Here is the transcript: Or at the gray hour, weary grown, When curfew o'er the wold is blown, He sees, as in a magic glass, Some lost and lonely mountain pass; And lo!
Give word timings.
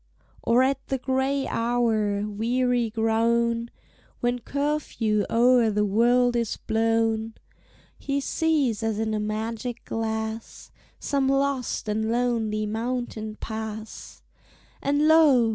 Or 0.41 0.63
at 0.63 0.87
the 0.87 0.97
gray 0.97 1.45
hour, 1.47 2.27
weary 2.27 2.89
grown, 2.89 3.69
When 4.19 4.39
curfew 4.39 5.25
o'er 5.29 5.69
the 5.69 5.85
wold 5.85 6.35
is 6.35 6.57
blown, 6.57 7.35
He 7.99 8.19
sees, 8.19 8.81
as 8.81 8.97
in 8.97 9.13
a 9.13 9.19
magic 9.19 9.85
glass, 9.85 10.71
Some 10.99 11.29
lost 11.29 11.87
and 11.87 12.11
lonely 12.11 12.65
mountain 12.65 13.35
pass; 13.39 14.23
And 14.81 15.07
lo! 15.07 15.49